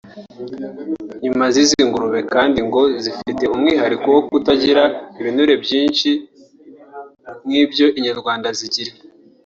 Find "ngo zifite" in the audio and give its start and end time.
2.67-3.43